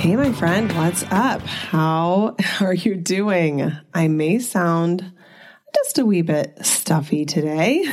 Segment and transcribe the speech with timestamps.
[0.00, 1.42] Hey, my friend, what's up?
[1.42, 3.70] How are you doing?
[3.92, 5.12] I may sound
[5.74, 7.84] just a wee bit stuffy today.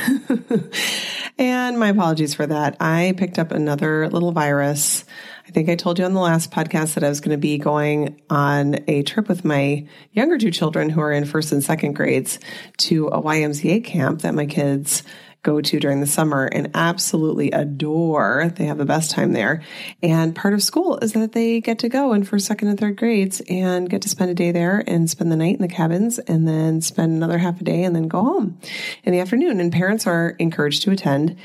[1.38, 2.78] and my apologies for that.
[2.80, 5.04] I picked up another little virus.
[5.46, 7.58] I think I told you on the last podcast that I was going to be
[7.58, 11.92] going on a trip with my younger two children who are in first and second
[11.92, 12.38] grades
[12.78, 15.02] to a YMCA camp that my kids
[15.42, 18.52] go to during the summer and absolutely adore.
[18.56, 19.62] They have the best time there.
[20.02, 22.96] And part of school is that they get to go in first, second, and third
[22.96, 26.18] grades and get to spend a day there and spend the night in the cabins
[26.18, 28.58] and then spend another half a day and then go home
[29.04, 29.60] in the afternoon.
[29.60, 31.36] And parents are encouraged to attend.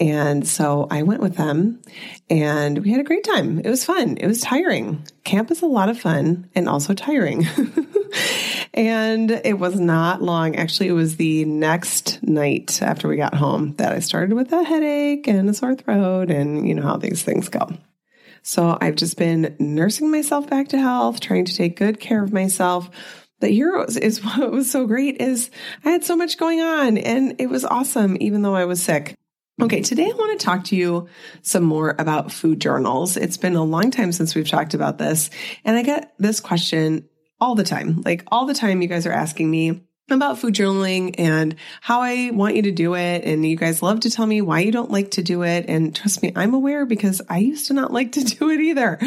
[0.00, 1.80] And so I went with them
[2.30, 3.58] and we had a great time.
[3.58, 4.16] It was fun.
[4.16, 5.06] It was tiring.
[5.24, 7.46] Camp is a lot of fun and also tiring.
[8.74, 10.56] and it was not long.
[10.56, 14.62] Actually, it was the next night after we got home that I started with a
[14.62, 17.68] headache and a sore throat, and you know how these things go.
[18.42, 22.32] So I've just been nursing myself back to health, trying to take good care of
[22.32, 22.90] myself.
[23.40, 25.50] The heroes is what was so great is
[25.84, 29.16] I had so much going on and it was awesome, even though I was sick.
[29.60, 31.08] Okay, today I want to talk to you
[31.42, 33.16] some more about food journals.
[33.16, 35.30] It's been a long time since we've talked about this,
[35.64, 37.08] and I get this question
[37.42, 38.00] all the time.
[38.02, 42.30] Like all the time, you guys are asking me about food journaling and how I
[42.32, 43.24] want you to do it.
[43.24, 45.64] And you guys love to tell me why you don't like to do it.
[45.66, 49.00] And trust me, I'm aware because I used to not like to do it either.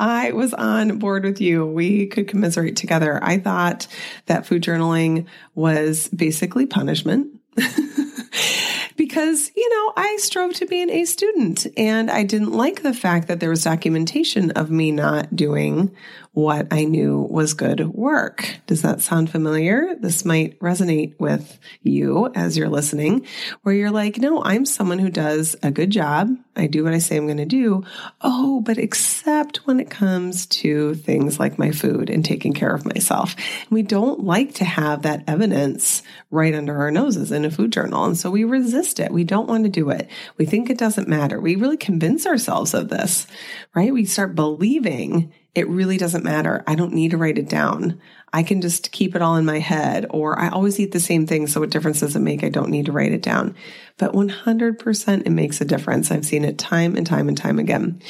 [0.00, 1.66] I was on board with you.
[1.66, 3.22] We could commiserate together.
[3.22, 3.86] I thought
[4.24, 7.40] that food journaling was basically punishment.
[8.96, 12.94] because, you know, I strove to be an A student and I didn't like the
[12.94, 15.94] fact that there was documentation of me not doing
[16.32, 18.56] what I knew was good work.
[18.66, 19.94] Does that sound familiar?
[19.96, 23.26] This might resonate with you as you're listening,
[23.62, 26.34] where you're like, no, I'm someone who does a good job.
[26.56, 27.84] I do what I say I'm going to do.
[28.22, 32.86] Oh, but except when it comes to things like my food and taking care of
[32.86, 33.34] myself.
[33.36, 37.72] And we don't like to have that evidence right under our noses in a food
[37.72, 38.04] journal.
[38.04, 39.12] And so we resist it.
[39.12, 40.08] We don't want to do it.
[40.38, 41.40] We think it doesn't matter.
[41.40, 43.26] We really convince ourselves of this,
[43.74, 43.92] right?
[43.92, 46.64] We start believing it really doesn't matter.
[46.66, 48.00] I don't need to write it down.
[48.32, 51.26] I can just keep it all in my head, or I always eat the same
[51.26, 51.46] thing.
[51.46, 52.42] So what difference does it make?
[52.42, 53.54] I don't need to write it down.
[53.98, 56.10] But 100% it makes a difference.
[56.10, 58.00] I've seen it time and time and time again.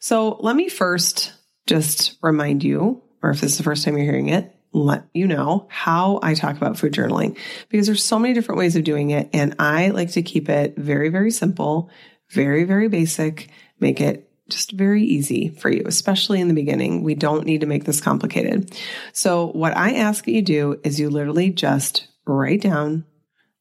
[0.00, 1.32] So let me first
[1.66, 5.26] just remind you, or if this is the first time you're hearing it, let you
[5.26, 9.10] know how I talk about food journaling because there's so many different ways of doing
[9.10, 9.30] it.
[9.32, 11.90] And I like to keep it very, very simple,
[12.30, 13.48] very, very basic,
[13.80, 17.02] make it just very easy for you, especially in the beginning.
[17.02, 18.76] We don't need to make this complicated.
[19.12, 23.04] So what I ask that you do is you literally just write down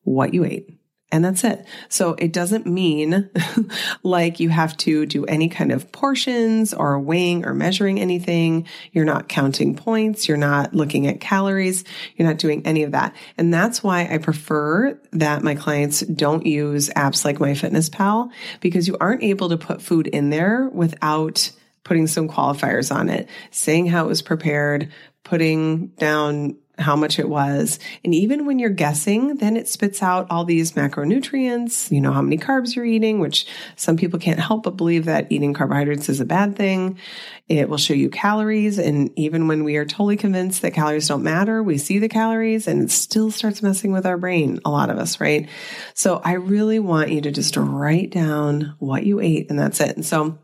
[0.04, 0.77] what you ate.
[1.10, 1.66] And that's it.
[1.88, 3.30] So it doesn't mean
[4.04, 8.68] like you have to do any kind of portions or weighing or measuring anything.
[8.92, 10.28] You're not counting points.
[10.28, 11.86] You're not looking at calories.
[12.18, 13.16] You're not doing any of that.
[13.38, 18.30] And that's why I prefer that my clients don't use apps like MyFitnessPal
[18.60, 21.52] because you aren't able to put food in there without
[21.86, 24.92] putting some qualifiers on it, saying how it was prepared,
[25.24, 27.80] putting down how much it was.
[28.04, 32.22] And even when you're guessing, then it spits out all these macronutrients, you know, how
[32.22, 36.20] many carbs you're eating, which some people can't help but believe that eating carbohydrates is
[36.20, 37.00] a bad thing.
[37.48, 38.78] It will show you calories.
[38.78, 42.68] And even when we are totally convinced that calories don't matter, we see the calories
[42.68, 45.50] and it still starts messing with our brain, a lot of us, right?
[45.94, 49.96] So I really want you to just write down what you ate and that's it.
[49.96, 50.38] And so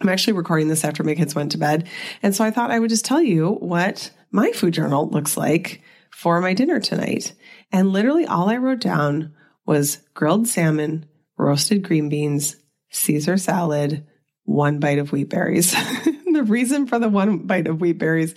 [0.00, 1.88] I'm actually recording this after my kids went to bed.
[2.22, 5.80] And so I thought I would just tell you what my food journal looks like
[6.10, 7.32] for my dinner tonight.
[7.70, 9.32] And literally all I wrote down
[9.64, 11.06] was grilled salmon,
[11.38, 12.56] roasted green beans,
[12.90, 14.04] Caesar salad,
[14.42, 15.70] one bite of wheat berries.
[16.32, 18.34] the reason for the one bite of wheat berries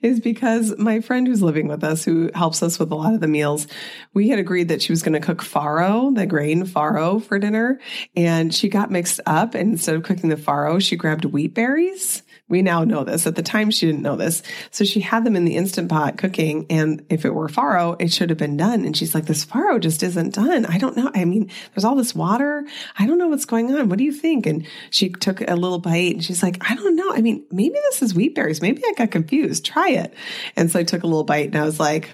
[0.00, 3.20] is because my friend who's living with us, who helps us with a lot of
[3.20, 3.66] the meals,
[4.14, 7.80] we had agreed that she was going to cook farro, the grain farro for dinner.
[8.14, 9.56] And she got mixed up.
[9.56, 13.26] And instead of cooking the farro, she grabbed wheat berries we now know this.
[13.26, 14.42] At the time, she didn't know this.
[14.72, 16.66] So she had them in the instant pot cooking.
[16.68, 18.84] And if it were farro, it should have been done.
[18.84, 20.66] And she's like, this farro just isn't done.
[20.66, 21.10] I don't know.
[21.14, 22.66] I mean, there's all this water.
[22.98, 23.88] I don't know what's going on.
[23.88, 24.46] What do you think?
[24.46, 27.12] And she took a little bite and she's like, I don't know.
[27.12, 28.60] I mean, maybe this is wheat berries.
[28.60, 29.64] Maybe I got confused.
[29.64, 30.12] Try it.
[30.56, 32.10] And so I took a little bite and I was like,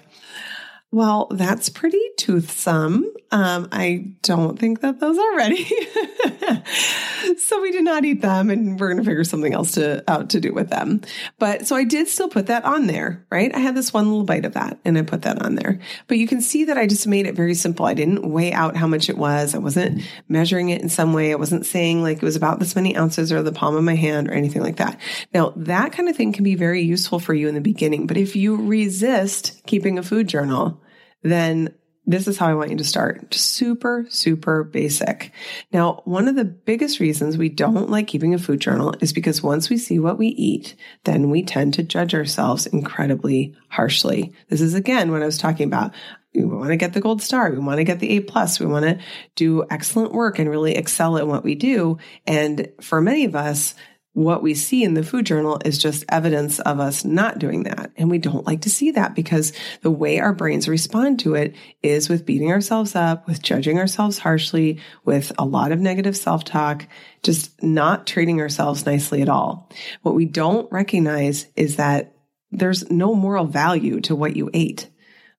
[0.91, 3.11] well, that's pretty toothsome.
[3.31, 5.65] Um, I don't think that those are ready.
[7.37, 10.29] so we did not eat them and we're going to figure something else to out
[10.29, 11.01] to do with them.
[11.37, 13.53] But so I did still put that on there, right?
[13.53, 15.79] I had this one little bite of that and I put that on there.
[16.07, 17.85] But you can see that I just made it very simple.
[17.85, 19.53] I didn't weigh out how much it was.
[19.53, 21.33] I wasn't measuring it in some way.
[21.33, 23.95] I wasn't saying like it was about this many ounces or the palm of my
[23.95, 24.99] hand or anything like that.
[25.33, 28.07] Now that kind of thing can be very useful for you in the beginning.
[28.07, 30.81] But if you resist keeping a food journal,
[31.23, 31.73] then
[32.07, 33.33] this is how I want you to start.
[33.33, 35.33] Super, super basic.
[35.73, 39.43] Now, one of the biggest reasons we don't like keeping a food journal is because
[39.43, 44.33] once we see what we eat, then we tend to judge ourselves incredibly harshly.
[44.47, 45.93] This is again what I was talking about.
[46.33, 47.51] We want to get the gold star.
[47.51, 48.59] We want to get the A plus.
[48.59, 48.99] We want to
[49.35, 51.97] do excellent work and really excel at what we do.
[52.25, 53.75] And for many of us,
[54.17, 57.91] what we see in the food journal is just evidence of us not doing that.
[57.97, 59.53] And we don't like to see that because
[59.83, 61.53] the way our brains respond to it
[61.83, 66.43] is with beating ourselves up, with judging ourselves harshly, with a lot of negative self
[66.43, 66.87] talk,
[67.21, 69.69] just not treating ourselves nicely at all.
[70.01, 72.15] What we don't recognize is that
[72.49, 74.89] there's no moral value to what you ate.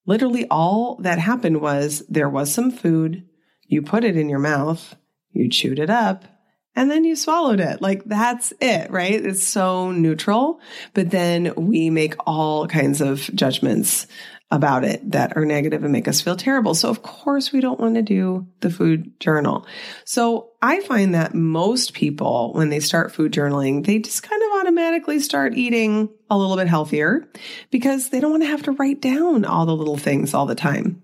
[0.06, 3.26] Literally all that happened was there was some food,
[3.66, 4.94] you put it in your mouth,
[5.32, 6.37] you chewed it up,
[6.78, 7.82] and then you swallowed it.
[7.82, 9.12] Like that's it, right?
[9.12, 10.60] It's so neutral.
[10.94, 14.06] But then we make all kinds of judgments
[14.52, 16.76] about it that are negative and make us feel terrible.
[16.76, 19.66] So of course we don't want to do the food journal.
[20.04, 24.60] So I find that most people, when they start food journaling, they just kind of
[24.60, 27.28] automatically start eating a little bit healthier
[27.72, 30.54] because they don't want to have to write down all the little things all the
[30.54, 31.02] time.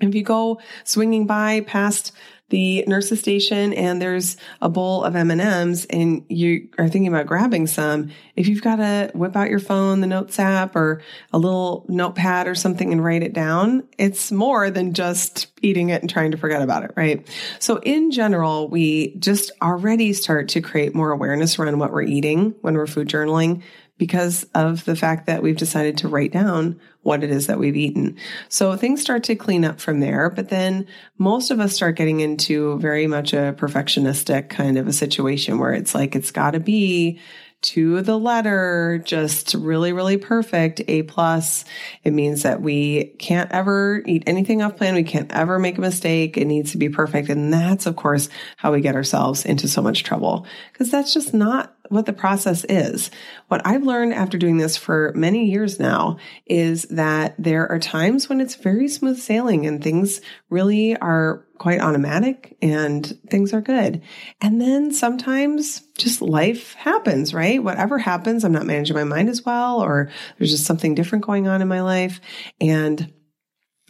[0.00, 2.12] If you go swinging by past
[2.50, 7.66] the nurse's station and there's a bowl of M&Ms and you are thinking about grabbing
[7.66, 11.00] some, if you've got to whip out your phone, the notes app or
[11.32, 16.02] a little notepad or something and write it down, it's more than just eating it
[16.02, 17.26] and trying to forget about it, right?
[17.58, 22.54] So in general, we just already start to create more awareness around what we're eating
[22.60, 23.62] when we're food journaling
[23.96, 27.76] because of the fact that we've decided to write down what it is that we've
[27.76, 28.16] eaten.
[28.48, 30.86] So things start to clean up from there, but then
[31.18, 35.72] most of us start getting into very much a perfectionistic kind of a situation where
[35.72, 37.20] it's like, it's got to be
[37.64, 40.82] to the letter, just really, really perfect.
[40.86, 41.64] A plus.
[42.02, 44.94] It means that we can't ever eat anything off plan.
[44.94, 46.36] We can't ever make a mistake.
[46.36, 47.30] It needs to be perfect.
[47.30, 51.32] And that's, of course, how we get ourselves into so much trouble because that's just
[51.32, 53.10] not what the process is.
[53.48, 58.28] What I've learned after doing this for many years now is that there are times
[58.28, 64.02] when it's very smooth sailing and things really are quite automatic and things are good.
[64.40, 67.62] And then sometimes just life happens, right?
[67.62, 71.48] Whatever happens, I'm not managing my mind as well, or there's just something different going
[71.48, 72.20] on in my life.
[72.60, 73.12] And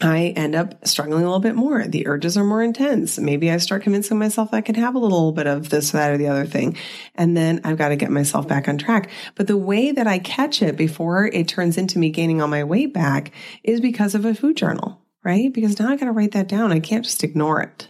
[0.01, 1.87] I end up struggling a little bit more.
[1.87, 3.19] The urges are more intense.
[3.19, 6.19] Maybe I start convincing myself I can have a little bit of this, that, or
[6.19, 6.77] the other thing.
[7.15, 9.11] And then I've got to get myself back on track.
[9.37, 12.65] But the way that I catch it before it turns into me gaining all my
[12.65, 13.31] weight back
[13.63, 15.53] is because of a food journal, right?
[15.53, 16.73] Because now I got to write that down.
[16.73, 17.89] I can't just ignore it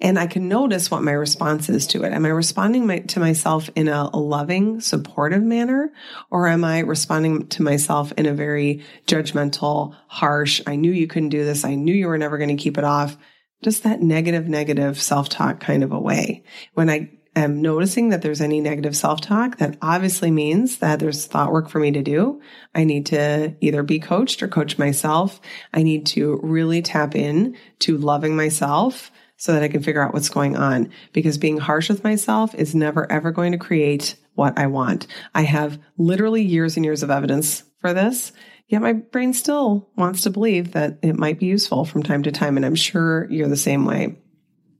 [0.00, 2.12] and I can notice what my response is to it.
[2.12, 5.92] Am I responding my, to myself in a, a loving, supportive manner,
[6.30, 11.30] or am I responding to myself in a very judgmental, harsh, I knew you couldn't
[11.30, 11.64] do this.
[11.64, 13.16] I knew you were never going to keep it off.
[13.62, 16.44] Just that negative, negative self talk kind of a way.
[16.74, 21.26] When I am noticing that there's any negative self talk, that obviously means that there's
[21.26, 22.40] thought work for me to do.
[22.74, 25.40] I need to either be coached or coach myself.
[25.72, 29.10] I need to really tap in to loving myself
[29.44, 32.74] so that I can figure out what's going on because being harsh with myself is
[32.74, 35.06] never ever going to create what I want.
[35.34, 38.32] I have literally years and years of evidence for this.
[38.68, 42.32] Yet my brain still wants to believe that it might be useful from time to
[42.32, 42.56] time.
[42.56, 44.16] And I'm sure you're the same way.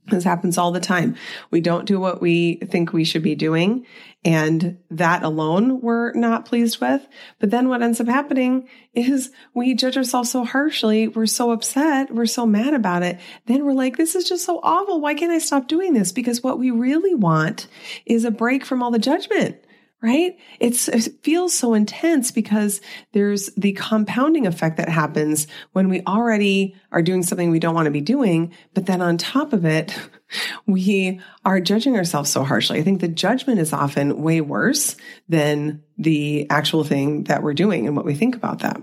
[0.07, 1.17] This happens all the time.
[1.51, 3.87] We don't do what we think we should be doing.
[4.23, 7.07] And that alone we're not pleased with.
[7.39, 11.09] But then what ends up happening is we judge ourselves so harshly.
[11.09, 12.15] We're so upset.
[12.15, 13.19] We're so mad about it.
[13.47, 15.01] Then we're like, this is just so awful.
[15.01, 16.13] Why can't I stop doing this?
[16.13, 17.67] Because what we really want
[18.05, 19.64] is a break from all the judgment
[20.05, 20.37] right?
[20.61, 22.83] It's, it feels so intense because
[23.13, 27.87] there's the compounding effect that happens when we already are doing something we don't want
[27.87, 28.53] to be doing.
[28.75, 29.99] But then on top of it,
[30.67, 32.79] we are judging ourselves so harshly.
[32.79, 34.95] I think the judgment is often way worse
[35.31, 38.83] than the actual thing that we're doing and what we think about that.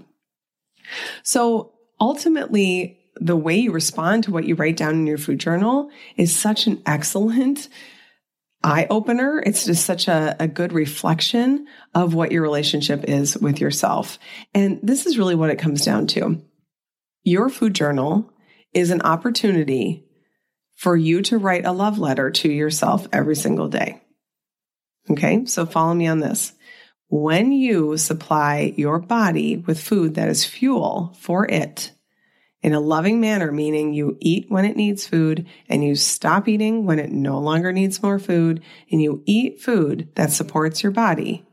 [1.22, 5.92] So ultimately, the way you respond to what you write down in your food journal
[6.18, 7.70] is such an excellent
[8.64, 9.42] eye opener.
[9.46, 14.20] It's just such a, a good reflection of what your relationship is with yourself.
[14.54, 16.42] And this is really what it comes down to.
[17.24, 18.32] Your food journal
[18.74, 20.06] is an opportunity
[20.76, 24.02] for you to write a love letter to yourself every single day.
[25.10, 25.46] Okay.
[25.46, 26.54] So follow me on this.
[27.10, 31.92] When you supply your body with food that is fuel for it,
[32.62, 36.86] in a loving manner, meaning you eat when it needs food and you stop eating
[36.86, 41.46] when it no longer needs more food and you eat food that supports your body.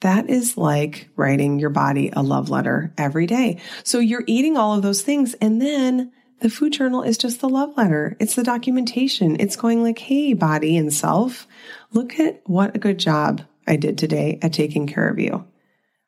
[0.00, 3.60] That is like writing your body a love letter every day.
[3.82, 7.48] So you're eating all of those things and then the food journal is just the
[7.48, 8.14] love letter.
[8.20, 9.40] It's the documentation.
[9.40, 11.46] It's going like, Hey, body and self,
[11.92, 15.46] look at what a good job I did today at taking care of you,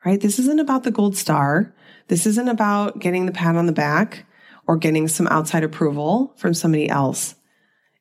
[0.04, 0.20] right?
[0.20, 1.74] This isn't about the gold star.
[2.08, 4.24] This isn't about getting the pat on the back
[4.66, 7.34] or getting some outside approval from somebody else.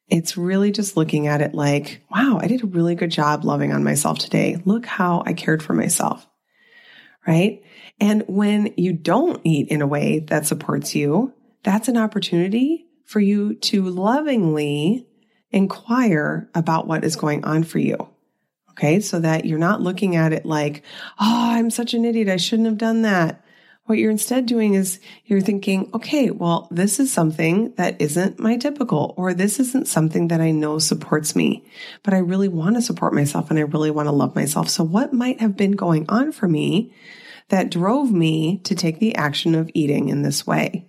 [0.10, 3.74] It's really just looking at it like, wow, I did a really good job loving
[3.74, 4.62] on myself today.
[4.64, 6.26] Look how I cared for myself.
[7.28, 7.62] Right.
[8.00, 11.34] And when you don't eat in a way that supports you,
[11.64, 15.06] that's an opportunity for you to lovingly
[15.52, 17.98] inquire about what is going on for you.
[18.72, 19.02] Okay.
[19.02, 20.84] So that you're not looking at it like,
[21.20, 22.30] oh, I'm such an idiot.
[22.30, 23.44] I shouldn't have done that.
[23.88, 28.58] What you're instead doing is you're thinking, okay, well, this is something that isn't my
[28.58, 31.64] typical, or this isn't something that I know supports me,
[32.04, 34.68] but I really want to support myself and I really want to love myself.
[34.70, 36.94] So what might have been going on for me
[37.48, 40.86] that drove me to take the action of eating in this way?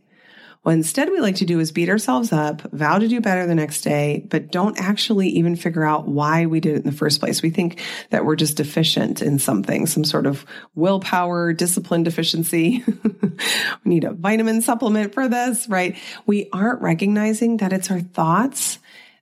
[0.62, 3.54] What instead we like to do is beat ourselves up, vow to do better the
[3.54, 7.20] next day, but don't actually even figure out why we did it in the first
[7.20, 7.42] place.
[7.42, 12.84] We think that we're just deficient in something, some sort of willpower, discipline deficiency.
[13.14, 13.38] we
[13.84, 15.96] need a vitamin supplement for this, right?
[16.26, 18.78] We aren't recognizing that it's our thoughts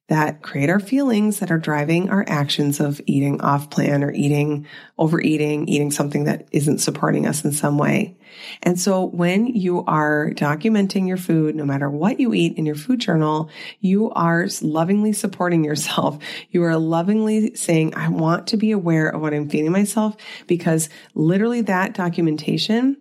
[0.09, 4.67] that create our feelings that are driving our actions of eating off plan or eating,
[4.99, 8.17] overeating, eating something that isn't supporting us in some way.
[8.63, 12.77] And so when you are documenting your food, no matter what you eat in your
[12.77, 16.19] food journal, you are lovingly supporting yourself.
[16.51, 20.89] You are lovingly saying, I want to be aware of what I'm feeding myself because
[21.15, 22.97] literally that documentation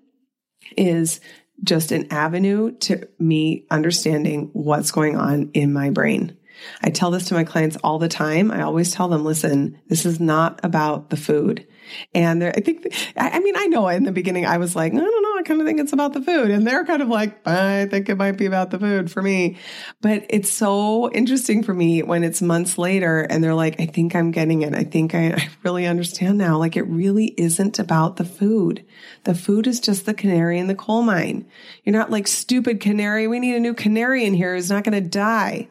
[0.76, 1.20] is
[1.64, 6.38] just an avenue to me understanding what's going on in my brain.
[6.82, 8.52] I tell this to my clients all the time.
[8.52, 11.68] I always tell them, listen, this is not about the food.
[12.14, 15.24] And I think, I mean, I know in the beginning I was like, I don't
[15.24, 16.50] know, I kind of think it's about the food.
[16.50, 19.58] And they're kind of like, I think it might be about the food for me.
[20.02, 24.16] But it's so interesting for me when it's months later and they're like, I think
[24.16, 24.74] I'm getting it.
[24.74, 26.58] I think I, I really understand now.
[26.58, 28.86] Like it really isn't about the food.
[29.24, 31.46] The food is just the canary in the coal mine.
[31.84, 33.28] You're not like stupid canary.
[33.28, 35.68] We need a new canary in here who's not going to die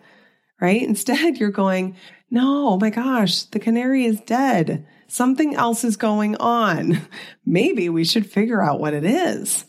[0.64, 0.82] right?
[0.82, 1.94] Instead, you're going,
[2.30, 4.86] no, oh my gosh, the canary is dead.
[5.08, 7.06] Something else is going on.
[7.46, 9.66] Maybe we should figure out what it is,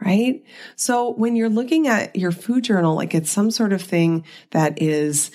[0.00, 0.42] right?
[0.74, 4.80] So when you're looking at your food journal, like it's some sort of thing that
[4.80, 5.30] is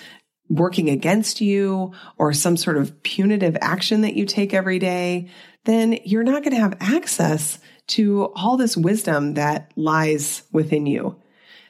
[0.50, 5.30] working against you or some sort of punitive action that you take every day,
[5.66, 11.22] then you're not going to have access to all this wisdom that lies within you.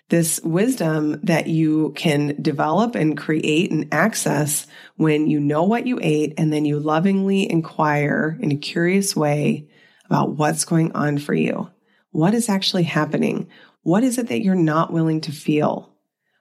[0.09, 5.99] This wisdom that you can develop and create and access when you know what you
[6.01, 9.67] ate and then you lovingly inquire in a curious way
[10.05, 11.69] about what's going on for you.
[12.11, 13.49] What is actually happening?
[13.83, 15.93] What is it that you're not willing to feel?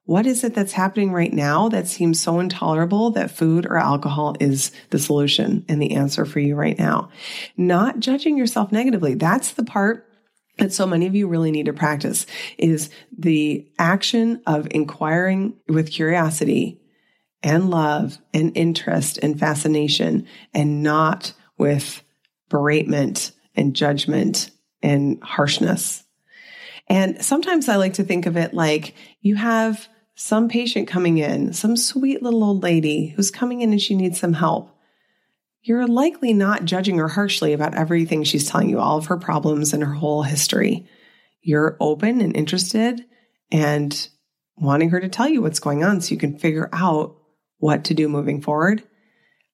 [0.06, 4.36] What is it that's happening right now that seems so intolerable that food or alcohol
[4.38, 7.10] is the solution and the answer for you right now?
[7.56, 9.14] Not judging yourself negatively.
[9.14, 10.05] That's the part
[10.58, 12.26] that so many of you really need to practice
[12.58, 16.80] is the action of inquiring with curiosity
[17.42, 22.02] and love and interest and fascination and not with
[22.50, 24.50] beratement and judgment
[24.82, 26.04] and harshness.
[26.88, 31.52] And sometimes I like to think of it like you have some patient coming in,
[31.52, 34.75] some sweet little old lady who's coming in and she needs some help.
[35.66, 39.74] You're likely not judging her harshly about everything she's telling you, all of her problems
[39.74, 40.86] and her whole history.
[41.42, 43.04] You're open and interested
[43.50, 44.08] and
[44.56, 47.16] wanting her to tell you what's going on so you can figure out
[47.58, 48.84] what to do moving forward.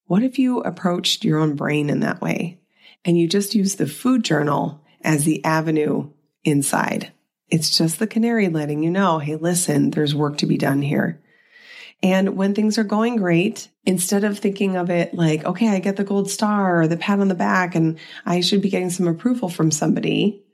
[0.04, 2.61] What if you approached your own brain in that way
[3.07, 6.11] and you just use the food journal as the avenue
[6.45, 7.11] inside?
[7.49, 11.23] It's just the canary letting you know, hey, listen, there's work to be done here.
[12.03, 15.97] And when things are going great, instead of thinking of it like, okay, I get
[15.97, 19.07] the gold star or the pat on the back and I should be getting some
[19.07, 20.45] approval from somebody,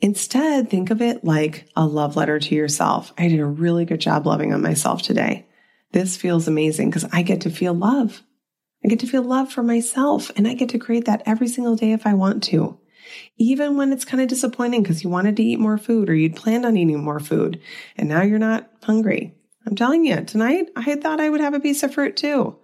[0.00, 3.14] instead think of it like a love letter to yourself.
[3.16, 5.46] I did a really good job loving on myself today.
[5.92, 8.22] This feels amazing because I get to feel love.
[8.84, 11.76] I get to feel love for myself and I get to create that every single
[11.76, 12.78] day if I want to
[13.38, 16.36] even when it's kind of disappointing because you wanted to eat more food or you'd
[16.36, 17.60] planned on eating more food
[17.96, 19.34] and now you're not hungry.
[19.66, 22.58] I'm telling you, tonight I thought I would have a piece of fruit too.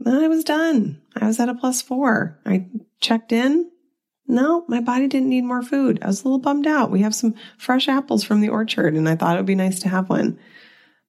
[0.00, 1.02] Then I was done.
[1.14, 2.38] I was at a plus four.
[2.44, 2.66] I
[3.00, 3.70] checked in.
[4.28, 6.00] No, my body didn't need more food.
[6.02, 6.90] I was a little bummed out.
[6.90, 9.80] We have some fresh apples from the orchard and I thought it would be nice
[9.80, 10.38] to have one.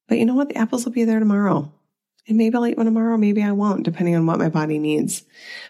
[0.06, 0.48] But you know what?
[0.48, 1.72] The apples will be there tomorrow.
[2.28, 5.24] And maybe I'll eat one tomorrow, maybe I won't, depending on what my body needs.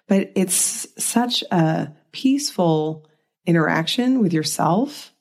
[0.08, 3.06] But it's such a peaceful
[3.46, 5.12] interaction with yourself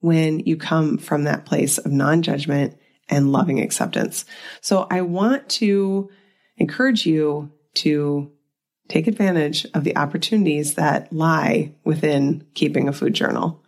[0.00, 2.76] when you come from that place of non judgment
[3.08, 4.24] and loving acceptance.
[4.60, 6.10] So I want to
[6.56, 8.30] encourage you to
[8.88, 13.62] take advantage of the opportunities that lie within keeping a food journal.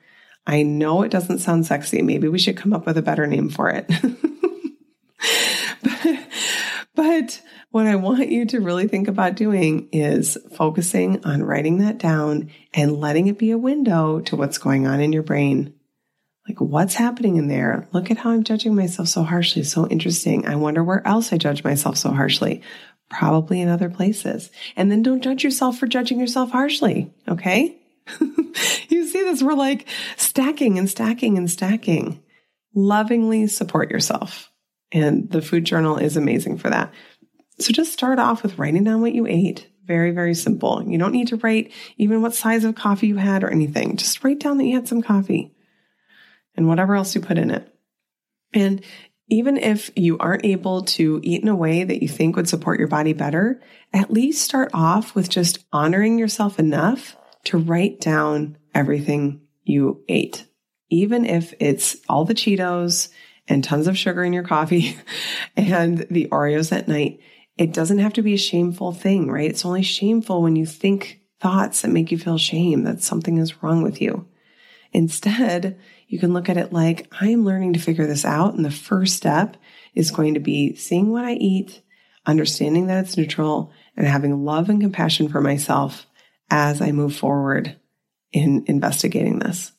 [0.47, 2.03] I know it doesn't sound sexy.
[2.03, 3.91] Maybe we should come up with a better name for it.
[6.95, 11.99] but, what I want you to really think about doing is focusing on writing that
[11.99, 15.75] down and letting it be a window to what's going on in your brain.
[16.49, 17.89] Like, what's happening in there?
[17.93, 19.63] Look at how I'm judging myself so harshly.
[19.63, 20.47] So interesting.
[20.47, 22.63] I wonder where else I judge myself so harshly.
[23.09, 24.51] Probably in other places.
[24.77, 27.13] And then don't judge yourself for judging yourself harshly.
[27.29, 27.79] Okay.
[28.21, 29.43] you see this?
[29.43, 32.23] We're like stacking and stacking and stacking.
[32.75, 34.51] Lovingly support yourself.
[34.93, 36.93] And the food journal is amazing for that.
[37.59, 39.69] So just start off with writing down what you ate.
[39.87, 40.83] Very, very simple.
[40.87, 43.97] You don't need to write even what size of coffee you had or anything.
[43.97, 45.54] Just write down that you had some coffee
[46.57, 47.69] and whatever else you put in it.
[48.53, 48.85] And
[49.29, 52.79] even if you aren't able to eat in a way that you think would support
[52.79, 53.61] your body better,
[53.93, 60.47] at least start off with just honoring yourself enough to write down everything you ate.
[60.91, 63.09] Even if it's all the Cheetos
[63.49, 64.97] and tons of sugar in your coffee
[65.57, 67.21] and the Oreos at night,
[67.57, 69.51] it doesn't have to be a shameful thing, right?
[69.51, 73.63] It's only shameful when you think thoughts that make you feel shame that something is
[73.63, 74.27] wrong with you.
[74.95, 78.55] Instead, you can look at it like I'm learning to figure this out.
[78.55, 79.57] And the first step
[79.95, 81.83] is going to be seeing what I eat,
[82.25, 86.07] understanding that it's neutral, and having love and compassion for myself
[86.49, 87.77] as I move forward
[88.33, 89.73] in investigating this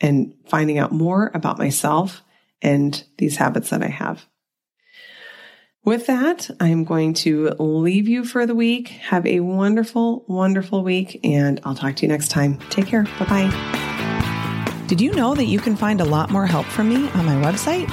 [0.00, 2.22] and finding out more about myself
[2.60, 4.26] and these habits that I have.
[5.84, 8.88] With that, I'm going to leave you for the week.
[8.88, 12.58] Have a wonderful, wonderful week, and I'll talk to you next time.
[12.70, 13.04] Take care.
[13.18, 13.87] Bye bye.
[14.88, 17.34] Did you know that you can find a lot more help from me on my
[17.34, 17.86] website?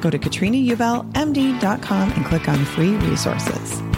[0.00, 3.91] Go to KatrinaUbelMD.com and click on free resources.